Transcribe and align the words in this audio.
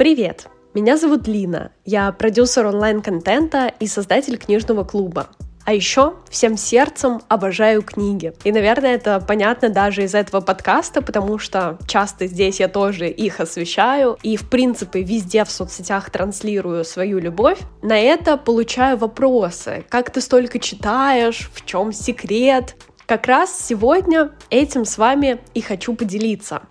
Привет! 0.00 0.46
Меня 0.72 0.96
зовут 0.96 1.28
Лина. 1.28 1.72
Я 1.84 2.10
продюсер 2.12 2.64
онлайн-контента 2.64 3.70
и 3.80 3.86
создатель 3.86 4.38
книжного 4.38 4.82
клуба. 4.82 5.26
А 5.66 5.74
еще 5.74 6.14
всем 6.30 6.56
сердцем 6.56 7.20
обожаю 7.28 7.82
книги. 7.82 8.32
И, 8.42 8.50
наверное, 8.50 8.94
это 8.94 9.20
понятно 9.20 9.68
даже 9.68 10.04
из 10.04 10.14
этого 10.14 10.40
подкаста, 10.40 11.02
потому 11.02 11.38
что 11.38 11.76
часто 11.86 12.28
здесь 12.28 12.60
я 12.60 12.68
тоже 12.68 13.10
их 13.10 13.40
освещаю 13.40 14.16
и, 14.22 14.38
в 14.38 14.48
принципе, 14.48 15.02
везде 15.02 15.44
в 15.44 15.50
соцсетях 15.50 16.08
транслирую 16.08 16.82
свою 16.86 17.18
любовь. 17.18 17.58
На 17.82 17.98
это 17.98 18.38
получаю 18.38 18.96
вопросы. 18.96 19.84
Как 19.90 20.10
ты 20.10 20.22
столько 20.22 20.58
читаешь? 20.58 21.50
В 21.52 21.66
чем 21.66 21.92
секрет? 21.92 22.74
Как 23.04 23.26
раз 23.26 23.66
сегодня 23.68 24.30
этим 24.48 24.86
с 24.86 24.96
вами 24.96 25.40
и 25.52 25.60
хочу 25.60 25.94
поделиться. 25.94 26.62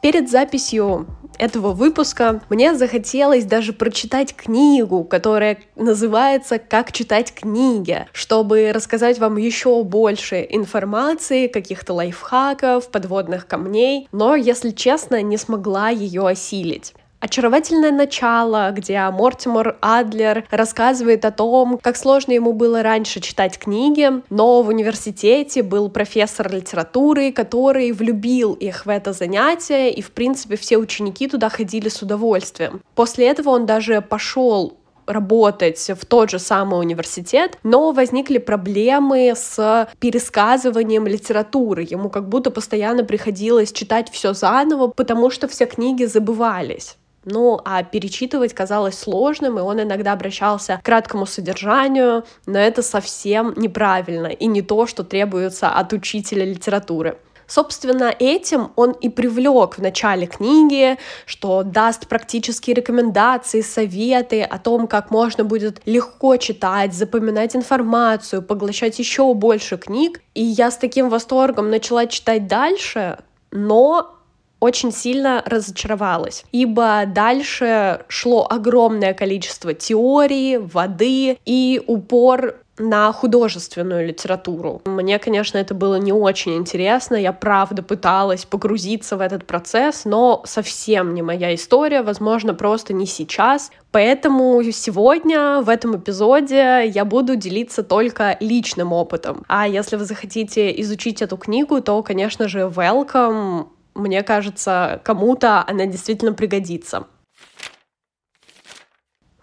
Перед 0.00 0.30
записью 0.30 1.06
этого 1.38 1.72
выпуска 1.72 2.40
мне 2.50 2.74
захотелось 2.74 3.44
даже 3.44 3.72
прочитать 3.72 4.34
книгу, 4.34 5.02
которая 5.02 5.58
называется 5.74 6.58
«Как 6.60 6.92
читать 6.92 7.34
книги», 7.34 8.06
чтобы 8.12 8.70
рассказать 8.72 9.18
вам 9.18 9.36
еще 9.38 9.82
больше 9.82 10.46
информации, 10.48 11.48
каких-то 11.48 11.94
лайфхаков, 11.94 12.90
подводных 12.90 13.46
камней, 13.46 14.08
но, 14.12 14.36
если 14.36 14.70
честно, 14.70 15.20
не 15.20 15.36
смогла 15.36 15.88
ее 15.88 16.26
осилить. 16.28 16.94
Очаровательное 17.20 17.90
начало, 17.90 18.70
где 18.70 19.00
Мортимор 19.10 19.76
Адлер 19.80 20.44
рассказывает 20.50 21.24
о 21.24 21.32
том, 21.32 21.78
как 21.82 21.96
сложно 21.96 22.30
ему 22.30 22.52
было 22.52 22.80
раньше 22.82 23.20
читать 23.20 23.58
книги, 23.58 24.08
но 24.30 24.62
в 24.62 24.68
университете 24.68 25.64
был 25.64 25.88
профессор 25.88 26.52
литературы, 26.52 27.32
который 27.32 27.90
влюбил 27.90 28.54
их 28.54 28.86
в 28.86 28.88
это 28.88 29.12
занятие, 29.12 29.92
и, 29.92 30.00
в 30.00 30.12
принципе, 30.12 30.56
все 30.56 30.76
ученики 30.76 31.26
туда 31.26 31.48
ходили 31.48 31.88
с 31.88 32.02
удовольствием. 32.02 32.82
После 32.94 33.26
этого 33.26 33.50
он 33.50 33.66
даже 33.66 34.00
пошел 34.00 34.78
работать 35.08 35.90
в 35.98 36.06
тот 36.06 36.30
же 36.30 36.38
самый 36.38 36.78
университет, 36.78 37.58
но 37.64 37.90
возникли 37.90 38.38
проблемы 38.38 39.32
с 39.34 39.88
пересказыванием 39.98 41.06
литературы. 41.06 41.84
Ему 41.88 42.10
как 42.10 42.28
будто 42.28 42.52
постоянно 42.52 43.02
приходилось 43.02 43.72
читать 43.72 44.08
все 44.12 44.34
заново, 44.34 44.88
потому 44.88 45.30
что 45.30 45.48
все 45.48 45.66
книги 45.66 46.04
забывались. 46.04 46.96
Ну, 47.30 47.60
а 47.64 47.82
перечитывать 47.82 48.54
казалось 48.54 48.98
сложным, 48.98 49.58
и 49.58 49.62
он 49.62 49.82
иногда 49.82 50.12
обращался 50.12 50.78
к 50.78 50.84
краткому 50.84 51.26
содержанию, 51.26 52.24
но 52.46 52.58
это 52.58 52.82
совсем 52.82 53.52
неправильно 53.56 54.28
и 54.28 54.46
не 54.46 54.62
то, 54.62 54.86
что 54.86 55.04
требуется 55.04 55.68
от 55.68 55.92
учителя 55.92 56.46
литературы. 56.46 57.18
Собственно, 57.46 58.14
этим 58.18 58.72
он 58.76 58.92
и 58.92 59.10
привлек 59.10 59.76
в 59.78 59.82
начале 59.82 60.26
книги, 60.26 60.98
что 61.26 61.62
даст 61.62 62.06
практические 62.06 62.74
рекомендации, 62.74 63.60
советы 63.60 64.42
о 64.42 64.58
том, 64.58 64.86
как 64.86 65.10
можно 65.10 65.44
будет 65.44 65.82
легко 65.84 66.36
читать, 66.36 66.94
запоминать 66.94 67.56
информацию, 67.56 68.42
поглощать 68.42 68.98
еще 68.98 69.32
больше 69.34 69.76
книг. 69.76 70.20
И 70.34 70.42
я 70.42 70.70
с 70.70 70.78
таким 70.78 71.08
восторгом 71.10 71.70
начала 71.70 72.06
читать 72.06 72.46
дальше, 72.46 73.18
но 73.50 74.17
очень 74.60 74.92
сильно 74.92 75.42
разочаровалась, 75.46 76.44
ибо 76.52 77.04
дальше 77.06 78.04
шло 78.08 78.46
огромное 78.48 79.14
количество 79.14 79.74
теории, 79.74 80.56
воды 80.56 81.38
и 81.44 81.82
упор 81.86 82.56
на 82.78 83.12
художественную 83.12 84.06
литературу. 84.06 84.82
Мне, 84.84 85.18
конечно, 85.18 85.58
это 85.58 85.74
было 85.74 85.96
не 85.96 86.12
очень 86.12 86.56
интересно, 86.56 87.16
я 87.16 87.32
правда 87.32 87.82
пыталась 87.82 88.44
погрузиться 88.44 89.16
в 89.16 89.20
этот 89.20 89.44
процесс, 89.46 90.04
но 90.04 90.42
совсем 90.46 91.14
не 91.14 91.22
моя 91.22 91.54
история, 91.54 92.02
возможно, 92.02 92.54
просто 92.54 92.92
не 92.94 93.06
сейчас. 93.06 93.70
Поэтому 93.90 94.62
сегодня 94.70 95.60
в 95.60 95.68
этом 95.68 95.96
эпизоде 95.96 96.86
я 96.86 97.04
буду 97.04 97.36
делиться 97.36 97.82
только 97.82 98.36
личным 98.40 98.92
опытом. 98.92 99.44
А 99.48 99.66
если 99.66 99.96
вы 99.96 100.04
захотите 100.04 100.80
изучить 100.82 101.22
эту 101.22 101.36
книгу, 101.36 101.80
то, 101.80 102.02
конечно 102.02 102.48
же, 102.48 102.60
welcome 102.60 103.66
мне 103.98 104.22
кажется, 104.22 105.00
кому-то 105.04 105.64
она 105.66 105.86
действительно 105.86 106.32
пригодится. 106.32 107.06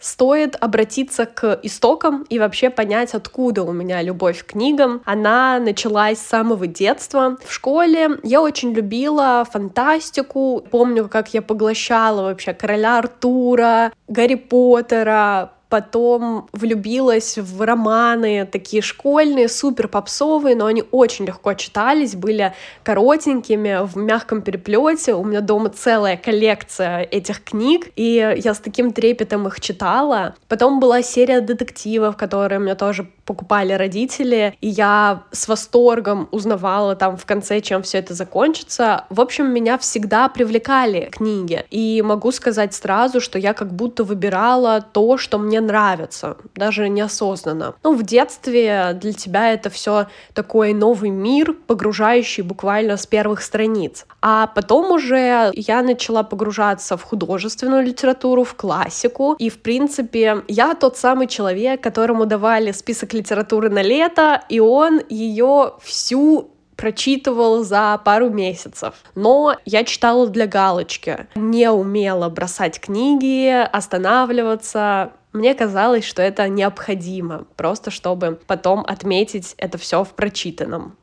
Стоит 0.05 0.55
обратиться 0.61 1.25
к 1.25 1.59
истокам 1.63 2.27
и 2.29 2.37
вообще 2.37 2.69
понять, 2.69 3.15
откуда 3.15 3.63
у 3.63 3.71
меня 3.71 4.03
любовь 4.03 4.43
к 4.43 4.51
книгам. 4.51 5.01
Она 5.03 5.57
началась 5.57 6.19
с 6.19 6.27
самого 6.27 6.67
детства. 6.67 7.37
В 7.43 7.51
школе 7.51 8.11
я 8.21 8.41
очень 8.43 8.71
любила 8.71 9.43
фантастику. 9.51 10.63
Помню, 10.69 11.09
как 11.09 11.33
я 11.33 11.41
поглощала 11.41 12.21
вообще 12.21 12.53
короля 12.53 12.99
Артура, 12.99 13.91
Гарри 14.07 14.35
Поттера, 14.35 15.53
потом 15.69 16.47
влюбилась 16.53 17.37
в 17.37 17.61
романы 17.61 18.45
такие 18.45 18.81
школьные, 18.81 19.49
супер 19.49 19.87
попсовые, 19.87 20.55
но 20.55 20.65
они 20.65 20.83
очень 20.91 21.25
легко 21.25 21.53
читались, 21.53 22.15
были 22.15 22.53
коротенькими, 22.83 23.85
в 23.85 23.97
мягком 23.97 24.41
переплете. 24.41 25.13
У 25.13 25.23
меня 25.23 25.41
дома 25.41 25.69
целая 25.69 26.17
коллекция 26.17 27.01
этих 27.01 27.43
книг, 27.43 27.87
и 27.95 28.35
я 28.37 28.53
с 28.53 28.59
таким 28.59 28.91
трепетом 28.91 29.47
их 29.47 29.59
читала. 29.59 30.35
Потом 30.47 30.79
была 30.79 31.01
серия 31.01 31.41
детективов, 31.41 32.17
которые 32.17 32.59
мне 32.59 32.75
тоже 32.75 33.07
покупали 33.25 33.73
родители, 33.73 34.57
и 34.61 34.67
я 34.67 35.23
с 35.31 35.47
восторгом 35.47 36.27
узнавала 36.31 36.95
там 36.95 37.17
в 37.17 37.25
конце, 37.25 37.59
чем 37.59 37.81
все 37.81 37.97
это 37.97 38.13
закончится. 38.13 39.05
В 39.09 39.19
общем, 39.19 39.51
меня 39.51 39.77
всегда 39.77 40.29
привлекали 40.29 41.09
книги, 41.11 41.65
и 41.71 42.01
могу 42.01 42.31
сказать 42.31 42.73
сразу, 42.73 43.19
что 43.19 43.39
я 43.39 43.53
как 43.53 43.73
будто 43.73 44.03
выбирала 44.03 44.81
то, 44.81 45.17
что 45.17 45.37
мне 45.37 45.59
нравится, 45.59 46.37
даже 46.55 46.87
неосознанно. 46.89 47.75
Ну, 47.83 47.95
в 47.95 48.03
детстве 48.03 48.97
для 49.01 49.13
тебя 49.13 49.53
это 49.53 49.69
все 49.69 50.07
такой 50.33 50.73
новый 50.73 51.09
мир, 51.09 51.53
погружающий 51.53 52.43
буквально 52.43 52.97
с 52.97 53.07
первых 53.07 53.41
страниц. 53.41 54.05
А 54.21 54.47
потом 54.47 54.91
уже 54.91 55.51
я 55.55 55.81
начала 55.81 56.23
погружаться 56.23 56.97
в 56.97 57.03
художественную 57.03 57.83
литературу, 57.83 58.43
в 58.43 58.53
классику, 58.53 59.35
и, 59.39 59.49
в 59.49 59.59
принципе, 59.61 60.43
я 60.47 60.75
тот 60.75 60.97
самый 60.97 61.27
человек, 61.27 61.81
которому 61.81 62.25
давали 62.25 62.71
список 62.71 63.14
литературы 63.15 63.69
на 63.69 63.81
лето, 63.81 64.43
и 64.49 64.59
он 64.59 65.01
ее 65.09 65.73
всю 65.81 66.51
прочитывал 66.75 67.63
за 67.63 67.99
пару 68.03 68.29
месяцев. 68.29 68.95
Но 69.15 69.55
я 69.65 69.83
читала 69.83 70.27
для 70.27 70.47
галочки. 70.47 71.27
Не 71.35 71.71
умела 71.71 72.29
бросать 72.29 72.79
книги, 72.79 73.49
останавливаться. 73.49 75.13
Мне 75.33 75.53
казалось, 75.53 76.05
что 76.05 76.21
это 76.21 76.47
необходимо, 76.47 77.45
просто 77.55 77.91
чтобы 77.91 78.39
потом 78.47 78.85
отметить 78.87 79.55
это 79.57 79.77
все 79.77 80.03
в 80.03 80.09
прочитанном. 80.09 80.97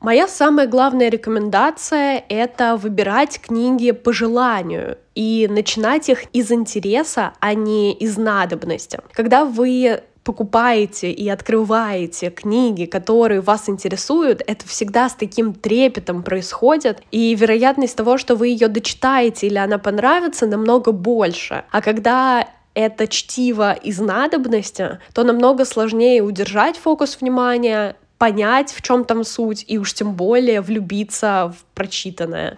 Моя 0.00 0.26
самая 0.28 0.66
главная 0.66 1.10
рекомендация— 1.10 2.24
это 2.30 2.76
выбирать 2.76 3.38
книги 3.38 3.90
по 3.90 4.14
желанию 4.14 4.96
и 5.14 5.46
начинать 5.50 6.08
их 6.08 6.24
из 6.32 6.50
интереса, 6.50 7.34
а 7.38 7.52
не 7.52 7.92
из 7.92 8.16
надобности. 8.16 9.00
Когда 9.12 9.44
вы 9.44 10.02
покупаете 10.30 11.10
и 11.10 11.28
открываете 11.28 12.30
книги, 12.30 12.84
которые 12.84 13.40
вас 13.40 13.68
интересуют, 13.68 14.42
это 14.46 14.64
всегда 14.68 15.08
с 15.08 15.14
таким 15.14 15.52
трепетом 15.54 16.22
происходит, 16.22 17.02
и 17.10 17.34
вероятность 17.34 17.96
того, 17.96 18.16
что 18.16 18.36
вы 18.36 18.46
ее 18.46 18.68
дочитаете 18.68 19.48
или 19.48 19.58
она 19.58 19.78
понравится, 19.78 20.46
намного 20.46 20.92
больше. 20.92 21.64
А 21.72 21.82
когда 21.82 22.48
это 22.74 23.08
чтиво 23.08 23.72
из 23.72 23.98
надобности, 23.98 25.00
то 25.12 25.24
намного 25.24 25.64
сложнее 25.64 26.22
удержать 26.22 26.76
фокус 26.76 27.18
внимания, 27.20 27.96
понять, 28.16 28.72
в 28.72 28.82
чем 28.82 29.04
там 29.04 29.24
суть, 29.24 29.64
и 29.66 29.78
уж 29.78 29.94
тем 29.94 30.14
более 30.14 30.60
влюбиться 30.60 31.52
в 31.58 31.64
прочитанное. 31.74 32.56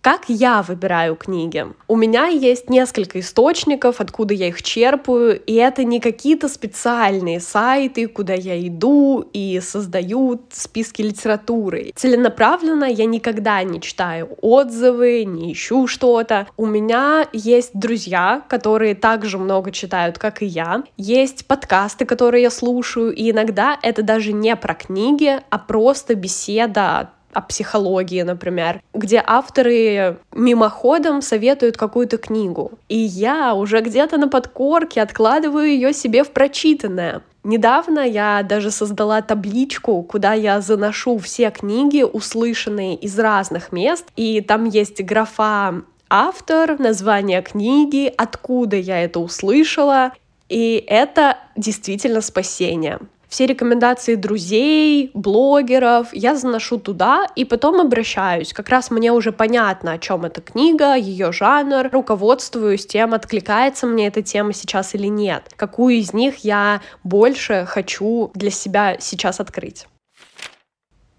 Как 0.00 0.26
я 0.28 0.62
выбираю 0.62 1.16
книги? 1.16 1.66
У 1.88 1.96
меня 1.96 2.28
есть 2.28 2.70
несколько 2.70 3.18
источников, 3.18 4.00
откуда 4.00 4.32
я 4.32 4.46
их 4.46 4.62
черпаю, 4.62 5.40
и 5.40 5.54
это 5.54 5.82
не 5.82 5.98
какие-то 5.98 6.48
специальные 6.48 7.40
сайты, 7.40 8.06
куда 8.06 8.32
я 8.32 8.64
иду 8.64 9.28
и 9.32 9.58
создаю 9.60 10.40
списки 10.50 11.02
литературы. 11.02 11.92
Целенаправленно 11.96 12.84
я 12.84 13.06
никогда 13.06 13.60
не 13.64 13.80
читаю 13.80 14.28
отзывы, 14.40 15.24
не 15.24 15.52
ищу 15.52 15.88
что-то. 15.88 16.46
У 16.56 16.66
меня 16.66 17.26
есть 17.32 17.70
друзья, 17.74 18.42
которые 18.48 18.94
также 18.94 19.36
много 19.36 19.72
читают, 19.72 20.16
как 20.16 20.42
и 20.42 20.46
я. 20.46 20.84
Есть 20.96 21.46
подкасты, 21.46 22.04
которые 22.04 22.44
я 22.44 22.50
слушаю, 22.50 23.12
и 23.12 23.32
иногда 23.32 23.76
это 23.82 24.04
даже 24.04 24.32
не 24.32 24.54
про 24.54 24.74
книги, 24.74 25.40
а 25.50 25.58
просто 25.58 26.14
беседа 26.14 27.10
о 27.32 27.42
психологии, 27.42 28.22
например, 28.22 28.82
где 28.94 29.22
авторы 29.24 30.18
мимоходом 30.34 31.22
советуют 31.22 31.76
какую-то 31.76 32.18
книгу. 32.18 32.72
И 32.88 32.96
я 32.96 33.54
уже 33.54 33.80
где-то 33.80 34.16
на 34.16 34.28
подкорке 34.28 35.02
откладываю 35.02 35.66
ее 35.66 35.92
себе 35.92 36.24
в 36.24 36.30
прочитанное. 36.30 37.22
Недавно 37.44 38.00
я 38.00 38.42
даже 38.42 38.70
создала 38.70 39.22
табличку, 39.22 40.02
куда 40.02 40.32
я 40.34 40.60
заношу 40.60 41.18
все 41.18 41.50
книги, 41.50 42.02
услышанные 42.02 42.96
из 42.96 43.18
разных 43.18 43.72
мест, 43.72 44.06
и 44.16 44.40
там 44.40 44.64
есть 44.64 45.02
графа 45.02 45.82
автор, 46.10 46.78
название 46.78 47.42
книги, 47.42 48.12
откуда 48.16 48.76
я 48.76 49.02
это 49.02 49.20
услышала, 49.20 50.12
и 50.48 50.84
это 50.86 51.38
действительно 51.56 52.20
спасение. 52.20 52.98
Все 53.28 53.46
рекомендации 53.46 54.14
друзей, 54.14 55.10
блогеров 55.12 56.08
я 56.12 56.34
заношу 56.34 56.78
туда 56.78 57.26
и 57.36 57.44
потом 57.44 57.80
обращаюсь. 57.80 58.54
Как 58.54 58.70
раз 58.70 58.90
мне 58.90 59.12
уже 59.12 59.32
понятно, 59.32 59.92
о 59.92 59.98
чем 59.98 60.24
эта 60.24 60.40
книга, 60.40 60.94
ее 60.94 61.30
жанр. 61.30 61.90
Руководствуюсь 61.92 62.86
тем, 62.86 63.12
откликается 63.12 63.86
мне 63.86 64.06
эта 64.06 64.22
тема 64.22 64.54
сейчас 64.54 64.94
или 64.94 65.08
нет. 65.08 65.50
Какую 65.56 65.96
из 65.96 66.14
них 66.14 66.38
я 66.38 66.80
больше 67.04 67.66
хочу 67.68 68.30
для 68.34 68.50
себя 68.50 68.96
сейчас 68.98 69.40
открыть. 69.40 69.86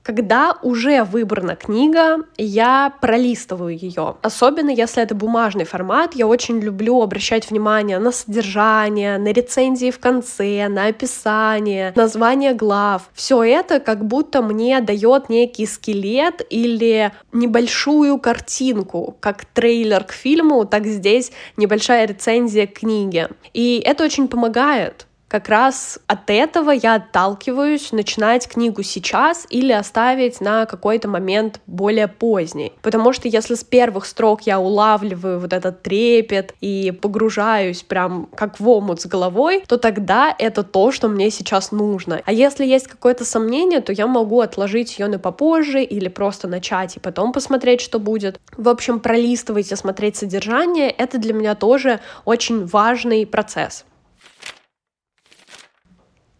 Когда 0.09 0.57
уже 0.63 1.03
выбрана 1.03 1.55
книга, 1.55 2.21
я 2.35 2.91
пролистываю 2.99 3.77
ее. 3.77 4.15
Особенно 4.23 4.71
если 4.71 5.03
это 5.03 5.13
бумажный 5.13 5.65
формат, 5.65 6.15
я 6.15 6.25
очень 6.25 6.59
люблю 6.59 7.03
обращать 7.03 7.51
внимание 7.51 7.99
на 7.99 8.11
содержание, 8.11 9.19
на 9.19 9.27
рецензии 9.31 9.91
в 9.91 9.99
конце, 9.99 10.67
на 10.67 10.87
описание, 10.87 11.93
название 11.95 12.55
глав. 12.55 13.11
Все 13.13 13.43
это 13.43 13.79
как 13.79 14.03
будто 14.03 14.41
мне 14.41 14.81
дает 14.81 15.29
некий 15.29 15.67
скелет 15.67 16.43
или 16.49 17.11
небольшую 17.31 18.17
картинку, 18.17 19.15
как 19.19 19.45
трейлер 19.45 20.03
к 20.05 20.11
фильму, 20.11 20.65
так 20.65 20.87
здесь 20.87 21.31
небольшая 21.55 22.07
рецензия 22.07 22.65
к 22.65 22.79
книге. 22.79 23.29
И 23.53 23.79
это 23.85 24.05
очень 24.05 24.27
помогает 24.27 25.05
как 25.29 25.47
раз 25.47 25.99
от 26.07 26.29
этого 26.29 26.71
я 26.71 26.95
отталкиваюсь 26.95 27.91
начинать 27.91 28.47
книгу 28.47 28.81
сейчас 28.81 29.45
или 29.49 29.71
оставить 29.71 30.41
на 30.41 30.65
какой-то 30.65 31.07
момент 31.07 31.61
более 31.67 32.07
поздний. 32.07 32.73
Потому 32.81 33.13
что 33.13 33.27
если 33.27 33.53
с 33.53 33.63
первых 33.63 34.05
строк 34.05 34.41
я 34.41 34.59
улавливаю 34.59 35.39
вот 35.39 35.53
этот 35.53 35.83
трепет 35.83 36.55
и 36.61 36.91
погружаюсь 36.91 37.83
прям 37.83 38.27
как 38.35 38.59
в 38.59 38.67
омут 38.67 39.01
с 39.01 39.05
головой, 39.05 39.63
то 39.67 39.77
тогда 39.77 40.35
это 40.37 40.63
то, 40.63 40.91
что 40.91 41.07
мне 41.07 41.29
сейчас 41.29 41.71
нужно. 41.71 42.21
А 42.25 42.33
если 42.33 42.65
есть 42.65 42.87
какое-то 42.87 43.23
сомнение, 43.23 43.81
то 43.81 43.93
я 43.93 44.07
могу 44.07 44.41
отложить 44.41 44.97
ее 44.97 45.07
на 45.07 45.19
попозже 45.19 45.83
или 45.83 46.07
просто 46.07 46.47
начать 46.47 46.97
и 46.97 46.99
потом 46.99 47.33
посмотреть, 47.33 47.81
что 47.81 47.99
будет. 47.99 48.39
В 48.57 48.67
общем, 48.67 48.99
пролистывать 48.99 49.71
и 49.71 49.75
смотреть 49.75 50.15
содержание— 50.15 50.89
это 50.97 51.19
для 51.19 51.33
меня 51.33 51.53
тоже 51.53 51.99
очень 52.25 52.65
важный 52.65 53.27
процесс. 53.27 53.85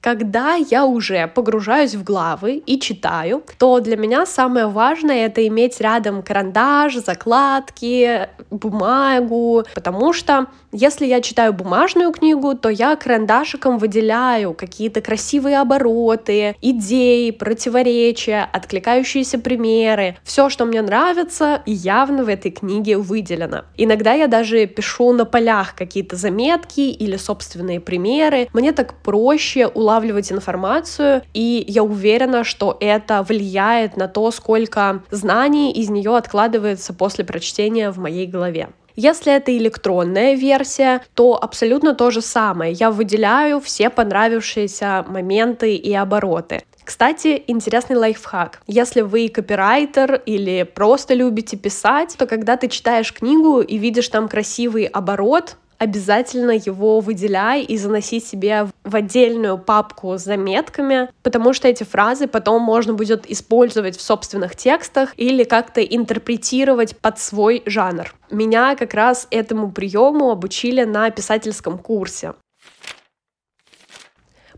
Когда 0.09 0.56
я 0.56 0.85
уже 0.88 1.27
погружаюсь 1.27 1.94
в 1.94 2.03
главы 2.03 2.63
и 2.65 2.79
читаю, 2.79 3.44
то 3.59 3.79
для 3.79 3.95
меня 3.95 4.25
самое 4.25 4.65
важное 4.65 5.27
это 5.27 5.45
иметь 5.45 5.79
рядом 5.79 6.23
карандаш, 6.23 6.95
закладки, 6.95 8.27
бумагу, 8.50 9.65
потому 9.75 10.11
что 10.13 10.47
если 10.71 11.06
я 11.06 11.21
читаю 11.21 11.53
бумажную 11.53 12.11
книгу, 12.11 12.56
то 12.56 12.69
я 12.69 12.95
карандашиком 12.95 13.77
выделяю 13.77 14.53
какие-то 14.53 15.01
красивые 15.01 15.59
обороты, 15.59 16.55
идеи, 16.62 17.31
противоречия, 17.31 18.47
откликающиеся 18.51 19.39
примеры, 19.39 20.17
все, 20.23 20.50
что 20.50 20.65
мне 20.65 20.81
нравится, 20.81 21.62
явно 21.67 22.23
в 22.23 22.29
этой 22.29 22.51
книге 22.51 22.97
выделено. 22.97 23.65
Иногда 23.77 24.13
я 24.13 24.27
даже 24.27 24.65
пишу 24.65 25.12
на 25.13 25.25
полях 25.25 25.75
какие-то 25.75 26.15
заметки 26.15 26.81
или 26.81 27.17
собственные 27.17 27.79
примеры. 27.79 28.47
Мне 28.53 28.71
так 28.71 29.01
проще 29.01 29.67
уловить 29.67 29.99
улавливать 30.00 30.31
информацию, 30.31 31.22
и 31.34 31.63
я 31.68 31.84
уверена, 31.84 32.44
что 32.44 32.78
это 32.80 33.22
влияет 33.22 33.98
на 33.98 34.07
то, 34.07 34.31
сколько 34.31 35.01
знаний 35.12 35.72
из 35.72 35.90
нее 35.90 36.16
откладывается 36.16 36.94
после 36.94 37.25
прочтения 37.25 37.92
в 37.92 38.00
моей 38.00 38.25
голове. 38.25 38.69
Если 38.96 39.34
это 39.34 39.56
электронная 39.57 40.36
версия, 40.36 41.01
то 41.13 41.42
абсолютно 41.42 41.94
то 41.94 42.12
же 42.12 42.22
самое. 42.22 42.74
Я 42.74 42.92
выделяю 42.92 43.60
все 43.60 43.90
понравившиеся 43.90 45.06
моменты 45.07 45.75
и 45.75 45.94
обороты. 45.94 46.63
Кстати, 46.84 47.44
интересный 47.48 47.96
лайфхак. 47.96 48.62
Если 48.68 49.01
вы 49.01 49.30
копирайтер 49.30 50.22
или 50.25 50.63
просто 50.63 51.13
любите 51.13 51.56
писать, 51.56 52.16
то 52.18 52.25
когда 52.25 52.57
ты 52.57 52.68
читаешь 52.68 53.13
книгу 53.13 53.62
и 53.62 53.78
видишь 53.78 54.10
там 54.10 54.28
красивый 54.28 54.86
оборот, 54.86 55.56
обязательно 55.79 56.51
его 56.51 56.99
выделяй 56.99 57.63
и 57.63 57.77
заноси 57.77 58.19
себе 58.19 58.67
в 58.83 58.95
отдельную 58.95 59.57
папку 59.57 60.17
с 60.17 60.23
заметками, 60.23 61.09
потому 61.23 61.53
что 61.53 61.67
эти 61.67 61.83
фразы 61.83 62.27
потом 62.27 62.61
можно 62.61 62.93
будет 62.93 63.29
использовать 63.31 63.97
в 63.97 64.01
собственных 64.01 64.55
текстах 64.55 65.13
или 65.17 65.43
как-то 65.43 65.81
интерпретировать 65.81 66.97
под 66.97 67.17
свой 67.17 67.63
жанр. 67.65 68.13
Меня 68.29 68.75
как 68.75 68.93
раз 68.93 69.27
этому 69.31 69.71
приему 69.71 70.29
обучили 70.29 70.83
на 70.83 71.09
писательском 71.09 71.79
курсе. 71.79 72.33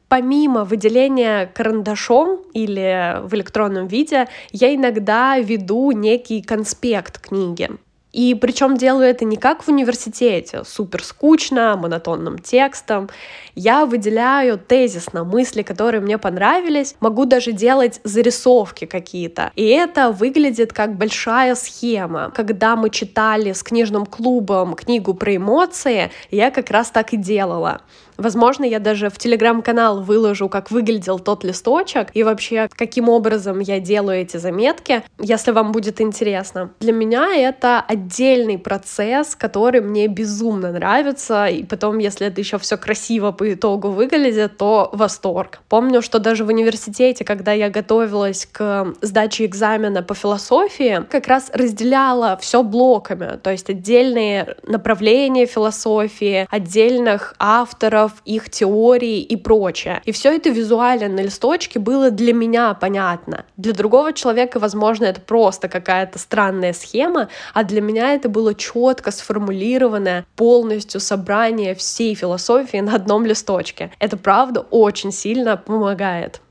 Помимо 0.10 0.66
выделения 0.66 1.46
карандашом 1.46 2.42
или 2.54 3.22
в 3.24 3.34
электронном 3.34 3.88
виде, 3.88 4.28
я 4.52 4.76
иногда 4.76 5.38
веду 5.40 5.92
некий 5.92 6.42
конспект 6.42 7.20
книги. 7.20 7.70
И 8.14 8.36
причем 8.36 8.78
делаю 8.78 9.08
это 9.08 9.26
не 9.26 9.38
как 9.38 9.64
в 9.64 9.70
университете, 9.70 10.64
супер 10.66 11.04
скучно, 11.04 11.78
монотонным 11.78 12.40
текстом. 12.40 13.10
Я 13.56 13.86
выделяю 13.86 14.58
тезисно 14.58 15.24
мысли, 15.24 15.62
которые 15.62 16.02
мне 16.02 16.18
понравились, 16.18 16.96
могу 17.00 17.26
даже 17.26 17.52
делать 17.52 18.02
зарисовки 18.04 18.86
какие-то. 18.86 19.52
И 19.56 19.66
это 19.66 20.12
выглядит 20.12 20.74
как 20.74 20.96
большая 20.96 21.56
схема. 21.56 22.32
Когда 22.36 22.76
мы 22.76 22.90
читали 22.90 23.54
с 23.54 23.64
книжным 23.64 24.06
клубом 24.06 24.76
книгу 24.76 25.14
про 25.14 25.36
эмоции, 25.36 26.12
я 26.30 26.52
как 26.52 26.70
раз 26.70 26.92
так 26.92 27.14
и 27.14 27.18
делала. 27.18 27.82
Возможно, 28.18 28.66
я 28.66 28.80
даже 28.80 29.10
в 29.10 29.18
телеграм-канал 29.18 30.02
выложу, 30.02 30.50
как 30.50 30.72
выглядел 30.72 31.20
тот 31.20 31.44
листочек 31.44 32.10
и 32.14 32.24
вообще, 32.24 32.70
каким 32.76 33.10
образом 33.10 33.60
я 33.60 33.80
делаю 33.80 34.20
эти 34.20 34.38
заметки, 34.38 35.04
если 35.20 35.52
вам 35.52 35.72
будет 35.72 36.02
интересно. 36.02 36.72
Для 36.80 36.94
меня 36.94 37.34
это 37.36 37.84
отдельный 37.88 38.58
процесс, 38.58 39.36
который 39.36 39.82
мне 39.82 40.08
безумно 40.08 40.72
нравится, 40.72 41.46
и 41.46 41.64
потом, 41.64 41.98
если 41.98 42.28
это 42.28 42.42
еще 42.42 42.58
все 42.58 42.78
красиво 42.78 43.32
по 43.32 43.54
итогу 43.54 43.90
выглядит, 43.90 44.58
то 44.58 44.90
восторг. 44.94 45.60
Помню, 45.70 46.02
что 46.02 46.20
даже 46.20 46.44
в 46.46 46.50
университете, 46.50 47.24
когда 47.24 47.52
я 47.54 47.70
готовилась 47.70 48.48
к 48.52 48.94
сдаче 49.02 49.46
экзамена 49.46 50.04
по 50.04 50.14
философии, 50.14 51.06
как 51.10 51.28
раз 51.28 51.50
разделяла 51.54 52.38
все 52.42 52.64
блоками, 52.64 53.38
то 53.38 53.52
есть 53.52 53.70
отдельные 53.70 54.56
направления 54.64 55.46
философии, 55.46 56.48
отдельных 56.50 57.36
авторов, 57.40 58.01
авторов, 58.02 58.22
их 58.26 58.50
теории 58.50 59.22
и 59.22 59.36
прочее. 59.36 60.02
И 60.06 60.12
все 60.12 60.36
это 60.36 60.50
визуально 60.50 61.08
на 61.08 61.22
листочке 61.22 61.80
было 61.80 62.12
для 62.12 62.34
меня 62.34 62.74
понятно. 62.74 63.46
Для 63.58 63.74
другого 63.74 64.14
человека, 64.14 64.60
возможно, 64.60 65.06
это 65.06 65.22
просто 65.22 65.68
какая-то 65.68 66.20
странная 66.20 66.74
схема, 66.74 67.30
а 67.54 67.64
для 67.64 67.82
меня 67.82 68.14
это 68.14 68.30
было 68.30 68.54
четко 68.54 69.12
сформулированное 69.12 70.26
полностью 70.36 71.00
собрание 71.00 71.76
всей 71.76 72.16
философии 72.16 72.78
на 72.78 72.96
одном 72.96 73.26
листочке. 73.26 73.92
Это 74.00 74.18
правда 74.18 74.62
очень 74.72 75.12
сильно 75.12 75.58
помогает. 75.58 76.42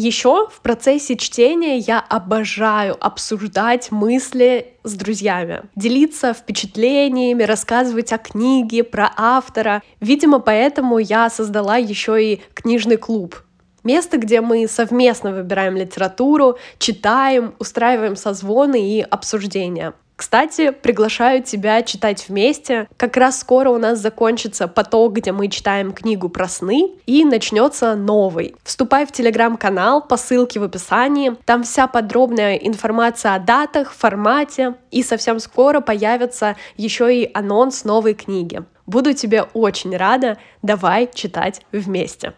Еще 0.00 0.46
в 0.48 0.60
процессе 0.60 1.16
чтения 1.16 1.76
я 1.76 1.98
обожаю 1.98 2.96
обсуждать 3.04 3.90
мысли 3.90 4.74
с 4.84 4.94
друзьями, 4.94 5.62
делиться 5.74 6.34
впечатлениями, 6.34 7.42
рассказывать 7.42 8.12
о 8.12 8.18
книге, 8.18 8.84
про 8.84 9.10
автора. 9.16 9.82
Видимо, 9.98 10.38
поэтому 10.38 10.98
я 10.98 11.28
создала 11.30 11.78
еще 11.78 12.24
и 12.24 12.40
книжный 12.54 12.96
клуб. 12.96 13.42
Место, 13.82 14.18
где 14.18 14.40
мы 14.40 14.68
совместно 14.68 15.32
выбираем 15.32 15.76
литературу, 15.76 16.58
читаем, 16.78 17.56
устраиваем 17.58 18.14
созвоны 18.14 18.80
и 18.80 19.00
обсуждения. 19.00 19.94
Кстати, 20.18 20.70
приглашаю 20.72 21.44
тебя 21.44 21.80
читать 21.84 22.28
вместе. 22.28 22.88
Как 22.96 23.16
раз 23.16 23.38
скоро 23.38 23.70
у 23.70 23.78
нас 23.78 24.00
закончится 24.00 24.66
поток, 24.66 25.12
где 25.12 25.30
мы 25.30 25.46
читаем 25.46 25.92
книгу 25.92 26.28
про 26.28 26.48
сны, 26.48 26.90
и 27.06 27.24
начнется 27.24 27.94
новый. 27.94 28.56
Вступай 28.64 29.06
в 29.06 29.12
телеграм-канал 29.12 30.02
по 30.02 30.16
ссылке 30.16 30.58
в 30.58 30.64
описании. 30.64 31.36
Там 31.44 31.62
вся 31.62 31.86
подробная 31.86 32.56
информация 32.56 33.36
о 33.36 33.38
датах, 33.38 33.92
формате, 33.92 34.74
и 34.90 35.04
совсем 35.04 35.38
скоро 35.38 35.80
появится 35.80 36.56
еще 36.76 37.14
и 37.16 37.30
анонс 37.32 37.84
новой 37.84 38.14
книги. 38.14 38.64
Буду 38.86 39.12
тебе 39.12 39.44
очень 39.54 39.96
рада. 39.96 40.36
Давай 40.62 41.08
читать 41.14 41.62
вместе. 41.70 42.32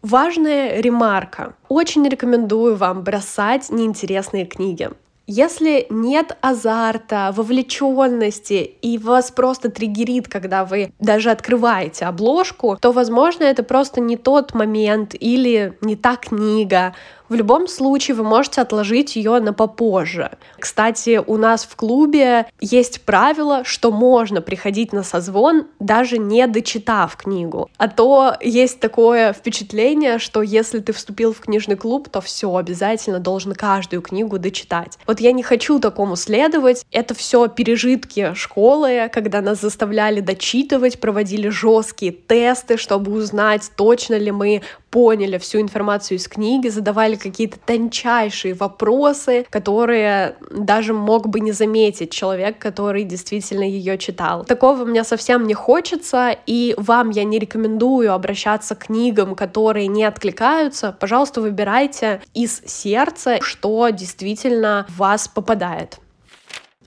Важная 0.00 0.80
ремарка. 0.80 1.54
Очень 1.68 2.08
рекомендую 2.08 2.76
вам 2.76 3.02
бросать 3.02 3.68
неинтересные 3.68 4.46
книги. 4.46 4.88
Если 5.26 5.86
нет 5.88 6.36
азарта, 6.42 7.32
вовлеченности, 7.34 8.76
и 8.82 8.98
вас 8.98 9.30
просто 9.30 9.70
триггерит, 9.70 10.28
когда 10.28 10.66
вы 10.66 10.92
даже 10.98 11.30
открываете 11.30 12.04
обложку, 12.04 12.76
то, 12.78 12.92
возможно, 12.92 13.44
это 13.44 13.62
просто 13.62 14.00
не 14.00 14.18
тот 14.18 14.52
момент 14.54 15.14
или 15.18 15.78
не 15.80 15.96
та 15.96 16.16
книга. 16.16 16.94
В 17.28 17.34
любом 17.34 17.68
случае 17.68 18.14
вы 18.16 18.24
можете 18.24 18.60
отложить 18.60 19.16
ее 19.16 19.40
на 19.40 19.54
попозже. 19.54 20.32
Кстати, 20.58 21.22
у 21.26 21.38
нас 21.38 21.64
в 21.64 21.74
клубе 21.74 22.46
есть 22.60 23.02
правило, 23.02 23.64
что 23.64 23.90
можно 23.90 24.42
приходить 24.42 24.92
на 24.92 25.02
созвон, 25.02 25.66
даже 25.80 26.18
не 26.18 26.46
дочитав 26.46 27.16
книгу. 27.16 27.70
А 27.78 27.88
то 27.88 28.34
есть 28.40 28.78
такое 28.78 29.32
впечатление, 29.32 30.18
что 30.18 30.42
если 30.42 30.80
ты 30.80 30.92
вступил 30.92 31.32
в 31.32 31.40
книжный 31.40 31.76
клуб, 31.76 32.10
то 32.10 32.20
все 32.20 32.54
обязательно 32.54 33.20
должен 33.20 33.54
каждую 33.54 34.02
книгу 34.02 34.38
дочитать. 34.38 34.98
Вот 35.06 35.18
я 35.20 35.32
не 35.32 35.42
хочу 35.42 35.78
такому 35.78 36.16
следовать. 36.16 36.84
Это 36.90 37.14
все 37.14 37.48
пережитки 37.48 38.34
школы, 38.34 39.08
когда 39.10 39.40
нас 39.40 39.60
заставляли 39.60 40.20
дочитывать, 40.20 41.00
проводили 41.00 41.48
жесткие 41.48 42.12
тесты, 42.12 42.76
чтобы 42.76 43.12
узнать, 43.12 43.70
точно 43.76 44.18
ли 44.18 44.30
мы 44.30 44.62
поняли 44.94 45.38
всю 45.38 45.60
информацию 45.60 46.18
из 46.18 46.28
книги, 46.28 46.68
задавали 46.68 47.16
какие-то 47.16 47.58
тончайшие 47.58 48.54
вопросы, 48.54 49.44
которые 49.50 50.36
даже 50.52 50.94
мог 50.94 51.26
бы 51.26 51.40
не 51.40 51.50
заметить 51.50 52.12
человек, 52.12 52.60
который 52.60 53.02
действительно 53.02 53.64
ее 53.64 53.98
читал. 53.98 54.44
Такого 54.44 54.84
мне 54.84 55.02
совсем 55.02 55.48
не 55.48 55.54
хочется, 55.54 56.36
и 56.46 56.76
вам 56.78 57.10
я 57.10 57.24
не 57.24 57.40
рекомендую 57.40 58.12
обращаться 58.12 58.76
к 58.76 58.84
книгам, 58.86 59.34
которые 59.34 59.88
не 59.88 60.04
откликаются. 60.04 60.96
Пожалуйста, 61.00 61.40
выбирайте 61.40 62.22
из 62.32 62.62
сердца, 62.64 63.38
что 63.40 63.88
действительно 63.88 64.86
в 64.90 64.98
вас 64.98 65.26
попадает. 65.26 65.98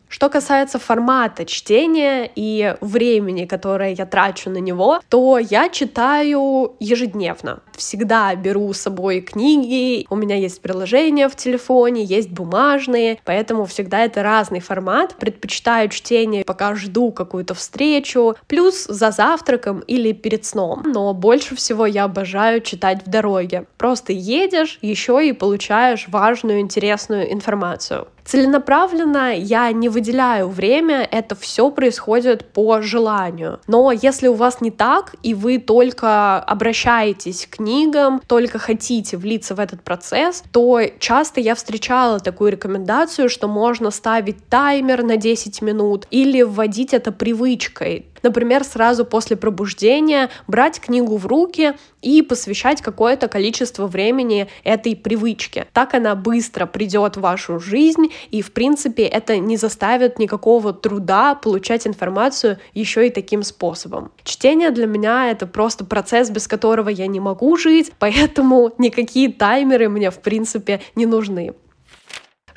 Что 0.09 0.29
касается 0.29 0.79
формата 0.79 1.45
чтения 1.45 2.31
и 2.33 2.75
времени, 2.79 3.45
которое 3.45 3.93
я 3.93 4.05
трачу 4.05 4.49
на 4.49 4.59
него, 4.59 5.01
то 5.09 5.37
я 5.37 5.69
читаю 5.69 6.75
ежедневно. 6.79 7.59
Всегда 7.77 8.33
беру 8.33 8.73
с 8.73 8.79
собой 8.79 9.21
книги, 9.21 10.07
у 10.09 10.15
меня 10.15 10.35
есть 10.35 10.61
приложения 10.61 11.29
в 11.29 11.35
телефоне, 11.35 12.03
есть 12.03 12.31
бумажные, 12.31 13.19
поэтому 13.23 13.65
всегда 13.65 14.03
это 14.03 14.23
разный 14.23 14.61
формат. 14.61 15.15
Предпочитаю 15.19 15.89
чтение, 15.89 16.43
пока 16.43 16.73
жду 16.73 17.11
какую-то 17.11 17.53
встречу, 17.53 18.35
плюс 18.47 18.85
за 18.85 19.11
завтраком 19.11 19.81
или 19.81 20.11
перед 20.11 20.43
сном. 20.43 20.81
Но 20.85 21.13
больше 21.13 21.55
всего 21.55 21.85
я 21.85 22.05
обожаю 22.05 22.61
читать 22.61 23.05
в 23.05 23.09
дороге. 23.09 23.65
Просто 23.77 24.11
едешь, 24.11 24.79
еще 24.81 25.27
и 25.27 25.31
получаешь 25.31 26.07
важную, 26.07 26.61
интересную 26.61 27.31
информацию. 27.31 28.07
Целенаправленно 28.27 29.33
я 29.33 29.71
не 29.71 29.87
выделяю 29.87 30.49
время, 30.49 31.07
это 31.09 31.33
все 31.33 31.71
происходит 31.71 32.51
по 32.51 32.81
желанию. 32.81 33.61
Но 33.67 33.93
если 33.93 34.27
у 34.27 34.33
вас 34.33 34.59
не 34.59 34.69
так, 34.69 35.15
и 35.23 35.33
вы 35.33 35.59
только 35.59 36.37
обращаетесь 36.39 37.47
к 37.49 37.59
книгам, 37.67 38.21
только 38.25 38.59
хотите 38.59 39.17
влиться 39.17 39.53
в 39.53 39.59
этот 39.59 39.83
процесс, 39.83 40.43
то 40.51 40.81
часто 40.99 41.41
я 41.41 41.53
встречала 41.53 42.19
такую 42.19 42.51
рекомендацию, 42.51 43.29
что 43.29 43.47
можно 43.47 43.91
ставить 43.91 44.47
таймер 44.47 45.03
на 45.03 45.17
10 45.17 45.61
минут 45.61 46.07
или 46.09 46.43
вводить 46.43 46.93
это 46.93 47.11
привычкой. 47.11 48.05
Например, 48.27 48.65
сразу 48.65 49.05
после 49.05 49.37
пробуждения 49.37 50.29
брать 50.47 50.81
книгу 50.81 51.15
в 51.15 51.25
руки 51.27 51.75
и 52.01 52.21
посвящать 52.21 52.81
какое-то 52.81 53.29
количество 53.29 53.87
времени 53.87 54.49
этой 54.65 54.97
привычке. 54.97 55.65
Так 55.71 55.93
она 55.93 56.13
быстро 56.13 56.65
придет 56.65 57.15
в 57.15 57.21
вашу 57.21 57.57
жизнь, 57.57 58.11
и, 58.29 58.41
в 58.41 58.51
принципе, 58.51 59.03
это 59.03 59.37
не 59.37 59.55
заставит 59.55 60.19
никакого 60.19 60.73
труда 60.73 61.35
получать 61.35 61.87
информацию 61.87 62.59
еще 62.73 63.07
и 63.07 63.11
таким 63.11 63.43
способом. 63.43 64.11
Чтение 64.25 64.71
для 64.71 64.87
меня— 64.87 65.27
это 65.31 65.47
просто 65.47 65.85
процесс, 65.85 66.29
без 66.29 66.49
которого 66.49 66.89
я 66.89 67.07
не 67.07 67.21
могу 67.21 67.55
жить, 67.55 67.93
поэтому 67.99 68.73
никакие 68.77 69.31
таймеры 69.31 69.87
мне, 69.87 70.11
в 70.11 70.19
принципе, 70.19 70.81
не 70.95 71.05
нужны. 71.05 71.53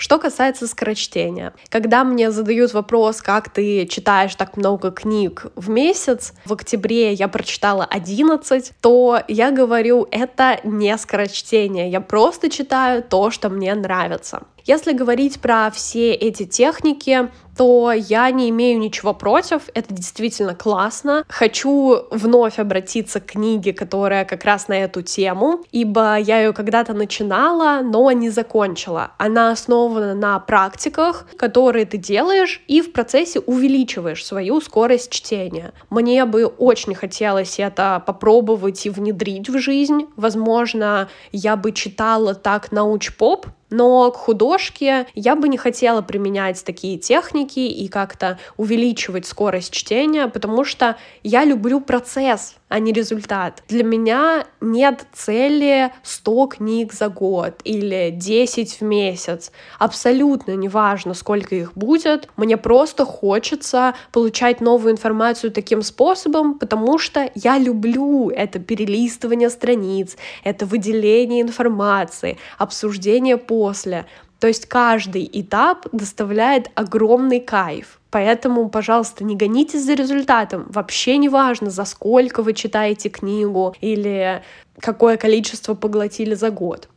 Что 0.01 0.19
касается 0.19 0.67
скорочтения, 0.67 1.53
когда 1.69 2.05
мне 2.05 2.31
задают 2.31 2.73
вопрос, 2.73 3.21
как 3.21 3.51
ты 3.51 3.87
читаешь 3.87 4.35
так 4.35 4.57
много 4.57 4.93
книг 4.93 5.49
в 5.57 5.69
месяц, 5.69 6.33
в 6.47 6.55
октябре 6.55 7.13
я 7.13 7.29
прочитала 7.29 7.85
11, 7.85 8.73
то 8.81 9.23
я 9.29 9.51
говорю, 9.51 10.09
это 10.11 10.59
не 10.65 10.97
скорочтение, 10.97 11.91
я 11.91 12.01
просто 12.01 12.49
читаю 12.49 13.03
то, 13.03 13.31
что 13.31 13.51
мне 13.51 13.75
нравится. 13.75 14.41
Если 14.65 14.93
говорить 14.93 15.41
про 15.41 15.71
все 15.71 16.13
эти 16.13 16.45
техники, 16.45 17.29
то 17.57 17.93
я 17.93 18.31
не 18.31 18.49
имею 18.49 18.79
ничего 18.79 19.13
против, 19.13 19.69
это 19.75 19.93
действительно 19.93 20.55
классно. 20.55 21.25
Хочу 21.29 22.05
вновь 22.11 22.59
обратиться 22.59 23.21
к 23.21 23.27
книге, 23.33 23.75
которая 23.75 24.25
как 24.25 24.45
раз 24.45 24.69
на 24.69 24.73
эту 24.73 25.03
тему, 25.03 25.61
ибо 25.71 26.17
я 26.17 26.39
ее 26.41 26.53
когда-то 26.55 26.95
начинала, 26.95 27.83
но 27.83 28.11
не 28.13 28.31
закончила. 28.31 29.13
Она 29.19 29.51
основана 29.51 30.15
на 30.15 30.39
практиках, 30.39 31.27
которые 31.37 31.85
ты 31.85 31.99
делаешь, 31.99 32.63
и 32.67 32.81
в 32.81 32.93
процессе 32.93 33.41
увеличиваешь 33.41 34.25
свою 34.25 34.61
скорость 34.61 35.11
чтения. 35.11 35.73
Мне 35.91 36.25
бы 36.25 36.47
очень 36.47 36.95
хотелось 36.95 37.59
это 37.59 38.03
попробовать 38.07 38.87
и 38.87 38.91
внедрить 38.91 39.51
в 39.51 39.59
жизнь. 39.59 40.07
Возможно, 40.17 41.09
я 41.33 41.57
бы 41.57 41.73
читала 41.73 42.35
так 42.35 42.73
науч-поп, 42.73 43.47
но 43.71 44.11
к 44.11 44.17
художке 44.17 45.07
я 45.15 45.37
бы 45.37 45.49
не 45.49 45.57
хотела 45.57 46.03
применять 46.03 46.63
такие 46.65 46.99
техники 46.99 47.61
и 47.61 47.89
как-то 47.89 48.39
увеличивать 48.57 49.27
скорость 49.27 49.73
чтения, 49.73 50.29
потому 50.29 50.65
что 50.65 50.97
я 51.23 51.45
люблю 51.45 51.81
процесс, 51.81 52.57
а 52.71 52.79
не 52.79 52.93
результат. 52.93 53.63
Для 53.69 53.85
меня 53.85 54.47
нет 54.61 55.07
цели 55.13 55.93
100 56.03 56.47
книг 56.47 56.93
за 56.93 57.09
год 57.09 57.61
или 57.65 58.11
10 58.11 58.81
в 58.81 58.83
месяц. 58.83 59.53
Абсолютно 59.79 60.57
неважно, 60.57 61.15
сколько 61.15 61.55
их 61.55 61.75
будет. 61.75 62.29
Мне 62.37 62.57
просто 62.57 63.05
хочется 63.05 63.95
получать 64.11 64.61
новую 64.61 64.95
информацию 64.95 65.53
таким 65.53 65.83
способом, 65.83 66.59
потому 66.59 66.99
что 66.99 67.31
я 67.35 67.59
люблю 67.59 68.31
это 68.31 68.59
перелистывание 68.59 69.51
страниц, 69.51 70.17
это 70.43 70.67
выделение 70.67 71.43
информации, 71.43 72.39
обсуждение 72.59 73.37
по 73.37 73.61
после. 73.61 74.07
То 74.39 74.47
есть 74.47 74.65
каждый 74.67 75.29
этап 75.31 75.87
доставляет 75.93 76.71
огромный 76.75 77.41
кайф. 77.41 78.00
Поэтому, 78.11 78.69
пожалуйста, 78.69 79.25
не 79.25 79.37
гонитесь 79.37 79.85
за 79.85 79.95
результатом. 79.95 80.67
Вообще 80.69 81.17
не 81.17 81.29
важно, 81.29 81.71
за 81.71 81.85
сколько 81.85 82.43
вы 82.43 82.55
читаете 82.55 83.09
книгу 83.09 83.75
или 83.81 84.43
какое 84.81 85.17
количество 85.17 85.75
поглотили 85.75 86.35
за 86.35 86.51
год 86.51 86.89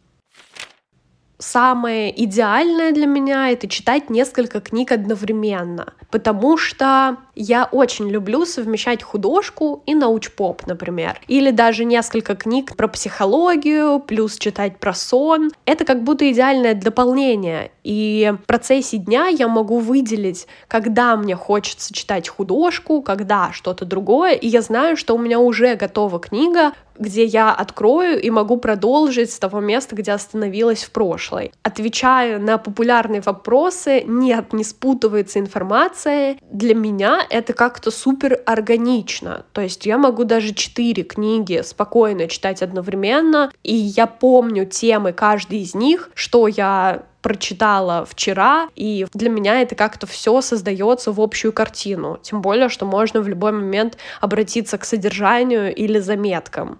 самое 1.43 2.23
идеальное 2.23 2.91
для 2.91 3.05
меня 3.05 3.51
это 3.51 3.67
читать 3.67 4.09
несколько 4.09 4.62
книг 4.62 4.91
одновременно, 4.91 5.93
потому 6.09 6.57
что 6.57 7.17
я 7.35 7.65
очень 7.65 8.09
люблю 8.09 8.45
совмещать 8.45 9.03
художку 9.03 9.83
и 9.85 9.95
научпоп, 9.95 10.65
например, 10.65 11.19
или 11.27 11.51
даже 11.51 11.83
несколько 11.85 12.35
книг 12.35 12.75
про 12.75 12.88
психологию, 12.88 14.00
плюс 14.00 14.38
читать 14.38 14.77
про 14.77 14.93
сон. 14.93 15.51
Это 15.65 15.85
как 15.85 16.03
будто 16.03 16.29
идеальное 16.31 16.75
дополнение, 16.75 17.71
и 17.83 18.33
в 18.41 18.45
процессе 18.45 18.97
дня 18.97 19.27
я 19.27 19.47
могу 19.47 19.79
выделить, 19.79 20.47
когда 20.67 21.15
мне 21.15 21.35
хочется 21.35 21.93
читать 21.93 22.29
художку, 22.29 23.01
когда 23.01 23.51
что-то 23.51 23.85
другое, 23.85 24.33
и 24.33 24.47
я 24.47 24.62
знаю, 24.62 24.95
что 24.95 25.15
у 25.15 25.17
меня 25.17 25.39
уже 25.39 25.75
готова 25.75 26.19
книга, 26.19 26.73
где 26.97 27.25
я 27.25 27.51
открою 27.53 28.21
и 28.21 28.29
могу 28.29 28.57
продолжить 28.57 29.31
с 29.31 29.39
того 29.39 29.59
места, 29.59 29.95
где 29.95 30.12
остановилась 30.12 30.83
в 30.83 30.91
прошлой. 31.33 31.51
Отвечаю 31.63 32.41
на 32.41 32.57
популярные 32.57 33.21
вопросы, 33.21 34.03
нет, 34.05 34.53
не 34.53 34.63
спутывается 34.63 35.39
информация. 35.39 36.37
Для 36.51 36.75
меня 36.75 37.25
это 37.29 37.53
как-то 37.53 37.91
супер 37.91 38.39
органично. 38.45 39.45
То 39.53 39.61
есть 39.61 39.85
я 39.85 39.97
могу 39.97 40.23
даже 40.23 40.53
четыре 40.53 41.03
книги 41.03 41.61
спокойно 41.63 42.27
читать 42.27 42.61
одновременно, 42.61 43.51
и 43.63 43.73
я 43.73 44.07
помню 44.07 44.65
темы 44.65 45.13
каждой 45.13 45.59
из 45.59 45.75
них, 45.75 46.09
что 46.13 46.47
я 46.47 47.03
прочитала 47.21 48.05
вчера, 48.05 48.67
и 48.75 49.07
для 49.13 49.29
меня 49.29 49.61
это 49.61 49.75
как-то 49.75 50.05
все 50.05 50.41
создается 50.41 51.13
в 51.13 51.21
общую 51.21 51.53
картину. 51.53 52.19
Тем 52.21 52.41
более, 52.41 52.67
что 52.67 52.85
можно 52.85 53.21
в 53.21 53.29
любой 53.29 53.53
момент 53.53 53.97
обратиться 54.19 54.77
к 54.77 54.83
содержанию 54.83 55.73
или 55.73 55.99
заметкам. 55.99 56.79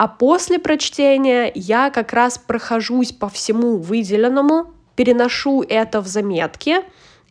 А 0.00 0.08
после 0.08 0.58
прочтения 0.58 1.52
я 1.54 1.90
как 1.90 2.14
раз 2.14 2.38
прохожусь 2.38 3.12
по 3.12 3.28
всему 3.28 3.76
выделенному, 3.76 4.72
переношу 4.96 5.62
это 5.62 6.00
в 6.00 6.06
заметки, 6.06 6.76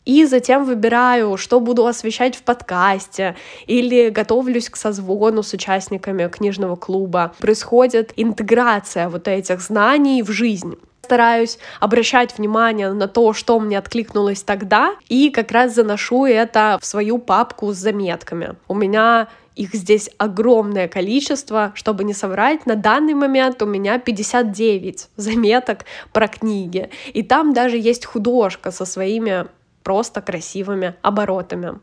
и 0.05 0.23
затем 0.25 0.65
выбираю, 0.65 1.35
что 1.35 1.59
буду 1.61 1.87
освещать 1.87 2.35
в 2.35 2.43
подкасте, 2.43 3.35
или 3.65 4.09
готовлюсь 4.09 4.69
к 4.69 4.75
созвону 4.75 5.41
с 5.41 5.51
участниками 5.51 6.27
книжного 6.27 6.75
клуба. 6.75 7.33
Происходит 7.39 8.13
интеграция 8.17 9.09
вот 9.09 9.27
этих 9.27 9.61
знаний 9.61 10.21
в 10.21 10.29
жизнь 10.29 10.75
стараюсь 11.01 11.57
обращать 11.79 12.37
внимание 12.37 12.93
на 12.93 13.07
то, 13.07 13.33
что 13.33 13.59
мне 13.59 13.79
откликнулось 13.79 14.43
тогда, 14.43 14.93
и 15.07 15.31
как 15.31 15.51
раз 15.51 15.73
заношу 15.73 16.25
это 16.25 16.77
в 16.79 16.85
свою 16.85 17.17
папку 17.17 17.73
с 17.73 17.77
заметками. 17.77 18.57
У 18.67 18.75
меня 18.75 19.27
их 19.59 19.73
здесь 19.73 20.09
огромное 20.17 20.87
количество, 20.87 21.73
чтобы 21.75 22.05
не 22.05 22.13
соврать, 22.13 22.65
на 22.65 22.75
данный 22.75 23.13
момент 23.13 23.61
у 23.61 23.65
меня 23.65 23.99
59 23.99 25.09
заметок 25.17 25.83
про 26.13 26.29
книги. 26.29 26.89
И 27.13 27.23
там 27.23 27.53
даже 27.53 27.77
есть 27.77 28.05
художка 28.05 28.71
со 28.71 28.85
своими 28.85 29.47
просто 29.83 30.21
красивыми 30.21 30.95
оборотами. 31.01 31.79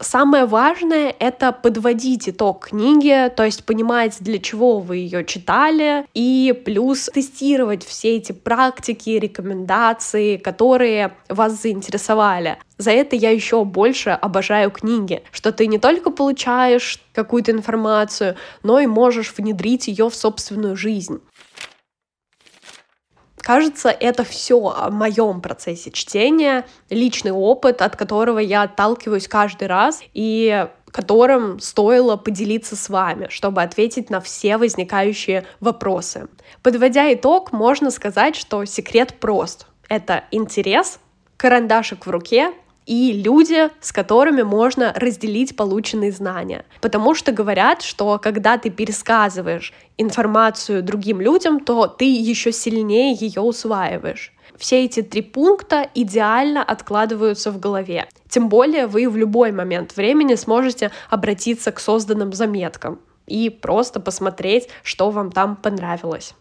Самое 0.00 0.44
важное— 0.44 1.12
это 1.18 1.50
подводить 1.50 2.28
итог 2.28 2.68
книги, 2.68 3.32
то 3.34 3.44
есть 3.44 3.64
понимать, 3.64 4.16
для 4.20 4.38
чего 4.38 4.78
вы 4.78 4.98
ее 4.98 5.24
читали, 5.24 6.06
и 6.14 6.54
плюс 6.64 7.10
тестировать 7.12 7.84
все 7.84 8.16
эти 8.16 8.30
практики, 8.30 9.10
рекомендации, 9.10 10.36
которые 10.36 11.14
вас 11.28 11.60
заинтересовали. 11.60 12.58
За 12.76 12.92
это 12.92 13.16
я 13.16 13.30
еще 13.30 13.64
больше 13.64 14.10
обожаю 14.10 14.70
книги, 14.70 15.24
что 15.32 15.50
ты 15.50 15.66
не 15.66 15.78
только 15.78 16.10
получаешь 16.10 17.00
какую-то 17.12 17.50
информацию, 17.50 18.36
но 18.62 18.78
и 18.78 18.86
можешь 18.86 19.34
внедрить 19.36 19.88
ее 19.88 20.08
в 20.08 20.14
собственную 20.14 20.76
жизнь. 20.76 21.20
Кажется, 23.48 23.88
это 23.88 24.24
все 24.24 24.58
о 24.58 24.90
моем 24.90 25.40
процессе 25.40 25.90
чтения, 25.90 26.66
личный 26.90 27.32
опыт, 27.32 27.80
от 27.80 27.96
которого 27.96 28.40
я 28.40 28.60
отталкиваюсь 28.60 29.26
каждый 29.26 29.68
раз 29.68 30.02
и 30.12 30.68
которым 30.90 31.58
стоило 31.58 32.16
поделиться 32.16 32.76
с 32.76 32.90
вами, 32.90 33.28
чтобы 33.30 33.62
ответить 33.62 34.10
на 34.10 34.20
все 34.20 34.58
возникающие 34.58 35.46
вопросы. 35.60 36.28
Подводя 36.62 37.10
итог, 37.14 37.52
можно 37.52 37.90
сказать, 37.90 38.36
что 38.36 38.66
секрет 38.66 39.14
прост. 39.18 39.66
Это 39.88 40.24
интерес, 40.30 41.00
карандашик 41.38 42.04
в 42.04 42.10
руке 42.10 42.52
и 42.88 43.12
люди, 43.12 43.68
с 43.80 43.92
которыми 43.92 44.40
можно 44.40 44.94
разделить 44.96 45.54
полученные 45.56 46.10
знания. 46.10 46.64
Потому 46.80 47.14
что 47.14 47.32
говорят, 47.32 47.82
что 47.82 48.18
когда 48.18 48.56
ты 48.56 48.70
пересказываешь 48.70 49.74
информацию 49.98 50.82
другим 50.82 51.20
людям, 51.20 51.60
то 51.60 51.86
ты 51.86 52.06
еще 52.06 52.50
сильнее 52.50 53.14
ее 53.14 53.42
усваиваешь. 53.42 54.32
Все 54.56 54.86
эти 54.86 55.02
три 55.02 55.20
пункта 55.20 55.90
идеально 55.94 56.62
откладываются 56.62 57.50
в 57.50 57.60
голове. 57.60 58.08
Тем 58.26 58.48
более 58.48 58.86
вы 58.86 59.06
в 59.10 59.18
любой 59.18 59.52
момент 59.52 59.94
времени 59.94 60.34
сможете 60.34 60.90
обратиться 61.10 61.72
к 61.72 61.80
созданным 61.80 62.32
заметкам 62.32 63.00
и 63.26 63.50
просто 63.50 64.00
посмотреть, 64.00 64.68
что 64.82 65.10
вам 65.10 65.30
там 65.30 65.56
понравилось. 65.56 66.34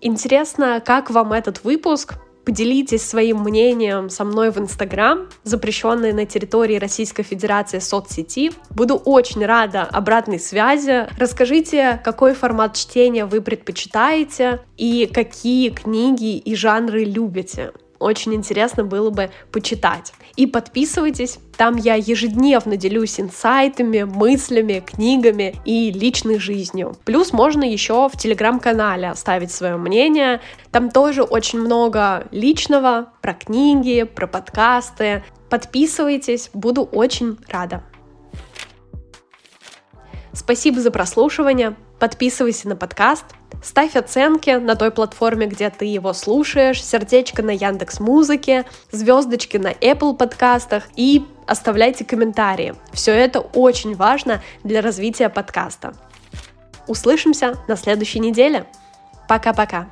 Интересно, 0.00 0.82
как 0.84 1.10
вам 1.10 1.32
этот 1.32 1.62
выпуск? 1.62 2.14
Поделитесь 2.44 3.02
своим 3.02 3.42
мнением 3.42 4.10
со 4.10 4.24
мной 4.24 4.50
в 4.50 4.58
Инстаграм, 4.58 5.28
запрещенной 5.44 6.12
на 6.12 6.26
территории 6.26 6.78
Российской 6.78 7.22
Федерации 7.22 7.78
соцсети. 7.78 8.52
Буду 8.70 8.96
очень 8.96 9.44
рада 9.44 9.82
обратной 9.82 10.38
связи. 10.38 11.08
Расскажите, 11.18 12.00
какой 12.04 12.34
формат 12.34 12.74
чтения 12.74 13.24
вы 13.24 13.40
предпочитаете 13.40 14.60
и 14.76 15.06
какие 15.12 15.70
книги 15.70 16.36
и 16.36 16.54
жанры 16.54 17.04
любите. 17.04 17.72
Очень 18.04 18.34
интересно 18.34 18.84
было 18.84 19.08
бы 19.08 19.30
почитать. 19.50 20.12
И 20.36 20.46
подписывайтесь, 20.46 21.38
там 21.56 21.76
я 21.76 21.94
ежедневно 21.94 22.76
делюсь 22.76 23.18
инсайтами, 23.18 24.02
мыслями, 24.02 24.82
книгами 24.84 25.54
и 25.64 25.90
личной 25.90 26.38
жизнью. 26.38 26.98
Плюс 27.06 27.32
можно 27.32 27.64
еще 27.64 28.10
в 28.10 28.18
телеграм-канале 28.18 29.08
оставить 29.08 29.52
свое 29.52 29.78
мнение. 29.78 30.42
Там 30.70 30.90
тоже 30.90 31.22
очень 31.22 31.60
много 31.60 32.28
личного 32.30 33.08
про 33.22 33.32
книги, 33.32 34.02
про 34.02 34.26
подкасты. 34.26 35.24
Подписывайтесь, 35.48 36.50
буду 36.52 36.82
очень 36.82 37.38
рада. 37.48 37.84
Спасибо 40.34 40.78
за 40.82 40.90
прослушивание. 40.90 41.74
Подписывайся 42.04 42.68
на 42.68 42.76
подкаст, 42.76 43.24
ставь 43.62 43.96
оценки 43.96 44.50
на 44.50 44.76
той 44.76 44.90
платформе, 44.90 45.46
где 45.46 45.70
ты 45.70 45.86
его 45.86 46.12
слушаешь, 46.12 46.84
сердечко 46.84 47.42
на 47.42 47.52
Яндекс 47.52 47.98
Музыке, 47.98 48.66
звездочки 48.90 49.56
на 49.56 49.72
Apple 49.72 50.14
подкастах 50.14 50.84
и 50.96 51.24
оставляйте 51.46 52.04
комментарии. 52.04 52.74
Все 52.92 53.12
это 53.12 53.40
очень 53.40 53.94
важно 53.96 54.42
для 54.64 54.82
развития 54.82 55.30
подкаста. 55.30 55.94
Услышимся 56.88 57.56
на 57.68 57.76
следующей 57.76 58.20
неделе. 58.20 58.66
Пока-пока. 59.26 59.88